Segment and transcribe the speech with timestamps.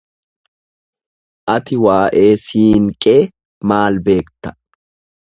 [1.57, 3.17] Ati waa'ee Siinqee
[3.73, 4.57] maal beekta?